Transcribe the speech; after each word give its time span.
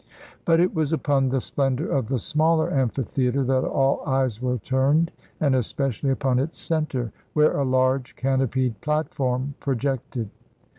But 0.45 0.59
it 0.59 0.73
was 0.73 0.91
upon 0.93 1.29
the 1.29 1.39
splendor 1.41 1.87
of 1.87 2.07
the 2.07 2.17
smaller 2.17 2.73
amphi 2.73 3.03
theater 3.03 3.43
that 3.43 3.63
all 3.63 4.01
eyes 4.03 4.41
were 4.41 4.57
turned, 4.57 5.11
and 5.39 5.53
especially 5.53 6.09
upon 6.09 6.39
its 6.39 6.57
center, 6.57 7.11
where 7.33 7.55
a 7.59 7.63
large, 7.63 8.15
canopied 8.15 8.81
platform 8.81 9.53
projected. 9.59 10.31